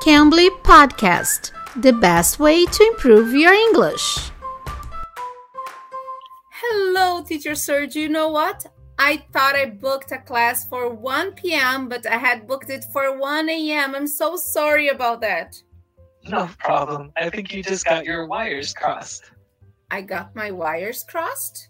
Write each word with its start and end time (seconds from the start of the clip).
Cambly 0.00 0.48
Podcast, 0.62 1.52
the 1.76 1.92
best 1.92 2.38
way 2.38 2.64
to 2.64 2.84
improve 2.84 3.34
your 3.34 3.52
English. 3.52 4.30
Hello, 6.50 7.22
Teacher 7.22 7.54
Serge. 7.54 7.96
You 7.96 8.08
know 8.08 8.30
what? 8.30 8.64
I 8.98 9.24
thought 9.32 9.56
I 9.56 9.66
booked 9.66 10.10
a 10.12 10.18
class 10.18 10.66
for 10.66 10.88
1 10.88 11.32
p.m., 11.32 11.88
but 11.90 12.06
I 12.06 12.16
had 12.16 12.46
booked 12.46 12.70
it 12.70 12.84
for 12.94 13.18
1 13.18 13.50
a.m. 13.50 13.94
I'm 13.94 14.06
so 14.06 14.36
sorry 14.36 14.88
about 14.88 15.20
that. 15.20 15.54
No 16.26 16.48
problem. 16.58 17.12
I 17.16 17.28
think 17.28 17.52
you 17.52 17.62
just 17.62 17.84
got 17.84 18.06
your 18.06 18.26
wires 18.26 18.72
crossed. 18.72 19.30
I 19.90 20.00
got 20.02 20.34
my 20.34 20.50
wires 20.50 21.04
crossed? 21.04 21.69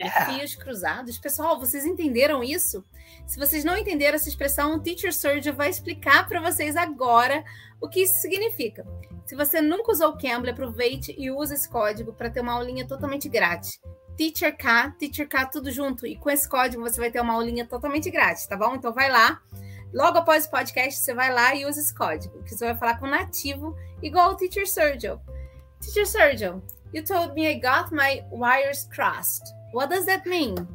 Yeah. 0.00 0.32
Fios 0.32 0.54
cruzados. 0.54 1.18
Pessoal, 1.18 1.60
vocês 1.60 1.84
entenderam 1.84 2.42
isso? 2.42 2.84
Se 3.26 3.38
vocês 3.38 3.64
não 3.64 3.76
entenderam 3.76 4.16
essa 4.16 4.28
expressão, 4.28 4.74
o 4.74 4.80
Teacher 4.80 5.14
Surge 5.14 5.50
vai 5.50 5.68
explicar 5.68 6.26
para 6.26 6.40
vocês 6.40 6.74
agora 6.74 7.44
o 7.80 7.88
que 7.88 8.02
isso 8.02 8.14
significa. 8.14 8.86
Se 9.26 9.36
você 9.36 9.60
nunca 9.60 9.92
usou 9.92 10.08
o 10.08 10.18
Cambly, 10.18 10.50
aproveite 10.50 11.14
e 11.18 11.30
use 11.30 11.54
esse 11.54 11.68
código 11.68 12.12
para 12.12 12.30
ter 12.30 12.40
uma 12.40 12.54
aulinha 12.54 12.86
totalmente 12.86 13.28
grátis. 13.28 13.78
Teacher 14.16 14.56
K, 14.56 14.90
Teacher 14.98 15.28
K, 15.28 15.46
tudo 15.46 15.70
junto. 15.70 16.06
E 16.06 16.16
com 16.16 16.30
esse 16.30 16.48
código 16.48 16.82
você 16.82 16.98
vai 16.98 17.10
ter 17.10 17.20
uma 17.20 17.34
aulinha 17.34 17.66
totalmente 17.66 18.10
grátis, 18.10 18.46
tá 18.46 18.56
bom? 18.56 18.74
Então 18.74 18.92
vai 18.92 19.10
lá. 19.10 19.40
Logo 19.92 20.18
após 20.18 20.46
o 20.46 20.50
podcast, 20.50 21.00
você 21.00 21.12
vai 21.12 21.32
lá 21.32 21.54
e 21.54 21.66
usa 21.66 21.80
esse 21.80 21.94
código, 21.94 22.42
que 22.44 22.54
você 22.54 22.64
vai 22.64 22.76
falar 22.76 22.98
com 22.98 23.06
o 23.06 23.10
nativo, 23.10 23.76
igual 24.02 24.30
o 24.30 24.36
Teacher 24.36 24.66
Sergio. 24.66 25.20
Teacher 25.80 26.06
Sergio, 26.06 26.62
you 26.94 27.04
told 27.04 27.34
me 27.34 27.46
I 27.46 27.54
got 27.54 27.92
my 27.92 28.22
wires 28.30 28.88
crossed. 28.94 29.59
What 29.72 29.90
does 29.90 30.06
that 30.06 30.26
mean? 30.26 30.66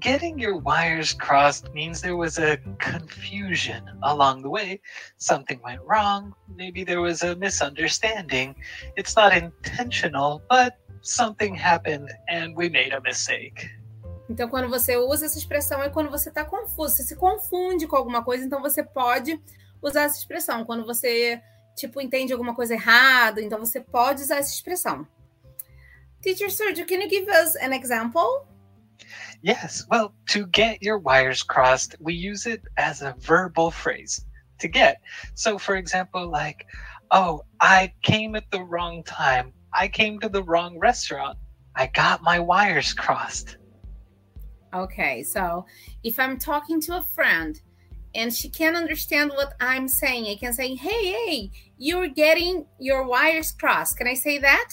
Getting 0.00 0.38
your 0.38 0.56
wires 0.56 1.12
crossed 1.12 1.72
means 1.74 2.00
there 2.00 2.16
was 2.16 2.38
a 2.38 2.58
confusion 2.78 3.82
along 4.02 4.42
the 4.42 4.50
way. 4.50 4.80
Something 5.16 5.60
went 5.64 5.80
wrong. 5.84 6.34
Maybe 6.56 6.84
there 6.84 7.00
was 7.00 7.22
a 7.22 7.34
misunderstanding. 7.36 8.54
It's 8.96 9.16
not 9.16 9.36
intentional, 9.36 10.42
but 10.48 10.78
something 11.02 11.54
happened 11.54 12.10
and 12.28 12.56
we 12.56 12.68
made 12.68 12.92
a 12.92 13.00
mistake. 13.00 13.70
Então, 14.28 14.48
quando 14.48 14.68
você 14.68 14.96
usa 14.96 15.26
essa 15.26 15.38
expressão 15.38 15.82
é 15.82 15.88
quando 15.88 16.10
você 16.10 16.28
está 16.28 16.44
confuso, 16.44 16.96
você 16.96 17.02
se 17.02 17.16
confunde 17.16 17.86
com 17.86 17.96
alguma 17.96 18.22
coisa, 18.22 18.44
então 18.44 18.60
você 18.60 18.82
pode 18.82 19.40
usar 19.80 20.02
essa 20.02 20.18
expressão. 20.18 20.64
Quando 20.64 20.84
você, 20.84 21.40
tipo, 21.74 22.00
entende 22.00 22.32
alguma 22.32 22.54
coisa 22.54 22.74
errada, 22.74 23.40
então 23.40 23.58
você 23.58 23.80
pode 23.80 24.22
usar 24.22 24.36
essa 24.36 24.52
expressão. 24.52 25.06
Teacher 26.22 26.46
Sergio, 26.46 26.86
can 26.86 27.00
you 27.00 27.08
give 27.08 27.28
us 27.28 27.54
an 27.56 27.72
example? 27.72 28.46
Yes, 29.40 29.86
well, 29.88 30.14
to 30.30 30.46
get 30.46 30.82
your 30.82 30.98
wires 30.98 31.42
crossed, 31.42 31.94
we 32.00 32.14
use 32.14 32.46
it 32.46 32.62
as 32.76 33.02
a 33.02 33.14
verbal 33.20 33.70
phrase 33.70 34.24
to 34.58 34.66
get. 34.66 35.00
So, 35.34 35.58
for 35.58 35.76
example, 35.76 36.28
like, 36.28 36.66
oh, 37.12 37.42
I 37.60 37.92
came 38.02 38.34
at 38.34 38.50
the 38.50 38.62
wrong 38.62 39.04
time. 39.04 39.52
I 39.72 39.86
came 39.86 40.18
to 40.20 40.28
the 40.28 40.42
wrong 40.42 40.78
restaurant. 40.78 41.38
I 41.76 41.86
got 41.86 42.22
my 42.22 42.40
wires 42.40 42.92
crossed. 42.92 43.58
Okay, 44.74 45.22
so 45.22 45.64
if 46.02 46.18
I'm 46.18 46.38
talking 46.38 46.80
to 46.82 46.96
a 46.96 47.02
friend 47.02 47.60
and 48.14 48.34
she 48.34 48.48
can't 48.48 48.76
understand 48.76 49.30
what 49.30 49.54
I'm 49.60 49.86
saying, 49.86 50.26
I 50.26 50.34
can 50.34 50.52
say, 50.52 50.74
hey, 50.74 51.12
hey, 51.12 51.50
you're 51.78 52.08
getting 52.08 52.66
your 52.80 53.06
wires 53.06 53.52
crossed. 53.52 53.96
Can 53.96 54.08
I 54.08 54.14
say 54.14 54.38
that? 54.38 54.70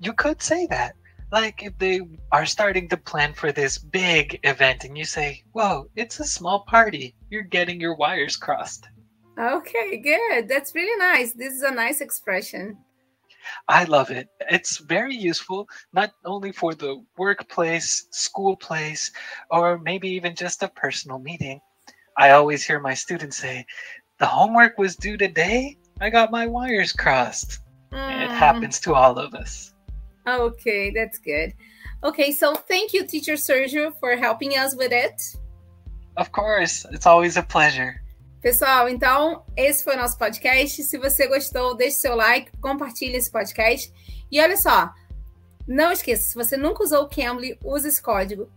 You 0.00 0.12
could 0.12 0.42
say 0.42 0.66
that. 0.66 0.94
Like 1.30 1.62
if 1.62 1.76
they 1.78 2.00
are 2.32 2.46
starting 2.46 2.88
to 2.88 2.96
plan 2.96 3.34
for 3.34 3.52
this 3.52 3.76
big 3.76 4.40
event 4.44 4.84
and 4.84 4.96
you 4.96 5.04
say, 5.04 5.42
whoa, 5.52 5.88
it's 5.94 6.20
a 6.20 6.24
small 6.24 6.64
party. 6.66 7.14
You're 7.28 7.42
getting 7.42 7.80
your 7.80 7.96
wires 7.96 8.36
crossed. 8.36 8.88
Okay, 9.38 9.98
good. 9.98 10.48
That's 10.48 10.74
really 10.74 10.98
nice. 10.98 11.32
This 11.32 11.52
is 11.52 11.62
a 11.62 11.70
nice 11.70 12.00
expression. 12.00 12.78
I 13.68 13.84
love 13.84 14.10
it. 14.10 14.28
It's 14.50 14.78
very 14.78 15.14
useful, 15.14 15.68
not 15.92 16.12
only 16.24 16.52
for 16.52 16.74
the 16.74 17.04
workplace, 17.16 18.08
school 18.10 18.56
place, 18.56 19.12
or 19.50 19.78
maybe 19.78 20.08
even 20.08 20.34
just 20.34 20.62
a 20.62 20.68
personal 20.68 21.18
meeting. 21.18 21.60
I 22.16 22.30
always 22.30 22.66
hear 22.66 22.80
my 22.80 22.94
students 22.94 23.36
say, 23.36 23.64
The 24.18 24.26
homework 24.26 24.76
was 24.76 24.96
due 24.96 25.16
today. 25.16 25.76
I 26.00 26.10
got 26.10 26.32
my 26.32 26.46
wires 26.46 26.92
crossed. 26.92 27.60
Mm. 27.92 28.24
It 28.24 28.30
happens 28.30 28.80
to 28.80 28.94
all 28.94 29.18
of 29.18 29.34
us. 29.34 29.74
Okay, 30.26 30.90
that's 30.90 31.18
good. 31.18 31.54
Okay, 32.04 32.32
so 32.32 32.54
thank 32.54 32.92
you, 32.92 33.06
Teacher 33.06 33.34
Sergio, 33.34 33.92
for 33.98 34.16
helping 34.16 34.52
us 34.52 34.76
with 34.76 34.92
it. 34.92 35.20
Of 36.16 36.30
course, 36.32 36.84
it's 36.92 37.06
always 37.06 37.36
a 37.36 37.42
pleasure. 37.42 38.00
Pessoal, 38.40 38.88
então 38.88 39.42
esse 39.56 39.82
foi 39.82 39.94
o 39.94 39.98
nosso 39.98 40.16
podcast. 40.16 40.82
Se 40.84 40.96
você 40.98 41.26
gostou, 41.26 41.74
deixe 41.74 41.96
seu 41.96 42.14
like, 42.14 42.52
compartilhe 42.60 43.16
esse 43.16 43.30
podcast. 43.30 43.92
E 44.30 44.40
olha 44.40 44.56
só, 44.56 44.92
não 45.66 45.90
esqueça, 45.90 46.22
se 46.28 46.34
você 46.34 46.56
nunca 46.56 46.84
usou 46.84 47.02
o 47.02 47.08
Cambly, 47.08 47.58
use 47.64 47.88
esse 47.88 48.00
código 48.00 48.48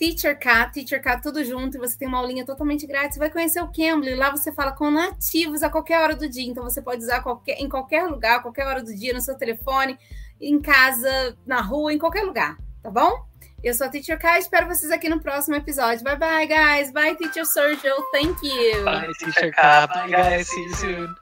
TeacherK, 0.00 0.72
TeacherK 0.72 1.20
tudo 1.22 1.44
junto, 1.44 1.76
e 1.76 1.78
você 1.78 1.98
tem 1.98 2.08
uma 2.08 2.16
aulinha 2.16 2.42
totalmente 2.42 2.86
grátis. 2.86 3.14
Você 3.14 3.18
vai 3.18 3.28
conhecer 3.28 3.62
o 3.62 3.70
Cambly, 3.70 4.14
lá 4.14 4.30
você 4.30 4.50
fala 4.50 4.72
com 4.72 4.90
nativos 4.90 5.62
a 5.62 5.68
qualquer 5.68 6.00
hora 6.00 6.16
do 6.16 6.26
dia. 6.26 6.48
Então 6.48 6.64
você 6.64 6.80
pode 6.80 7.02
usar 7.02 7.20
qualquer, 7.20 7.60
em 7.60 7.68
qualquer 7.68 8.06
lugar, 8.06 8.40
qualquer 8.40 8.66
hora 8.66 8.82
do 8.82 8.94
dia, 8.94 9.12
no 9.12 9.20
seu 9.20 9.36
telefone, 9.36 9.98
em 10.40 10.58
casa, 10.58 11.36
na 11.46 11.60
rua, 11.60 11.92
em 11.92 11.98
qualquer 11.98 12.22
lugar, 12.22 12.56
tá 12.82 12.90
bom? 12.90 13.28
Eu 13.62 13.74
sou 13.74 13.86
a 13.86 13.90
Teacher 13.90 14.18
K, 14.18 14.38
espero 14.38 14.66
vocês 14.66 14.90
aqui 14.90 15.06
no 15.06 15.20
próximo 15.20 15.54
episódio. 15.54 16.02
Bye 16.02 16.16
bye, 16.16 16.46
guys. 16.46 16.90
Bye, 16.92 17.14
Teacher 17.14 17.44
Sergio. 17.44 17.94
Thank 18.10 18.42
you. 18.42 18.82
Bye, 18.82 19.12
Teacher 19.18 19.52
K. 19.52 19.86
Bye, 19.86 20.08
guys. 20.08 20.48
See 20.48 20.62
you 20.62 20.74
soon. 20.76 21.14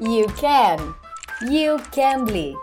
You 0.00 0.26
can. 0.36 0.92
You 1.48 1.78
can 1.92 2.24
be. 2.24 2.56